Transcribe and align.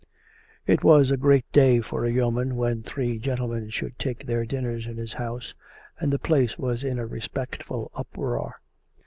It 0.65 0.83
was 0.83 1.11
a 1.11 1.15
great 1.15 1.45
day 1.51 1.79
for 1.79 2.03
a 2.05 2.09
yeoman 2.11 2.55
when 2.55 2.81
three 2.81 3.19
gentlemen 3.19 3.69
should 3.69 3.99
take 3.99 4.25
their 4.25 4.45
dinners 4.45 4.87
in 4.87 4.97
his 4.97 5.13
house; 5.13 5.53
and 5.99 6.11
the 6.11 6.17
place 6.17 6.57
was 6.57 6.83
in 6.83 6.97
a 6.97 7.05
respectful 7.05 7.91
uproar. 7.93 8.61